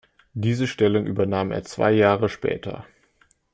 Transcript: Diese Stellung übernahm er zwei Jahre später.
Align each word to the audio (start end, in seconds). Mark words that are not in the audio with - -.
Diese 0.33 0.65
Stellung 0.65 1.05
übernahm 1.05 1.51
er 1.51 1.61
zwei 1.63 1.91
Jahre 1.91 2.27
später. 2.27 2.87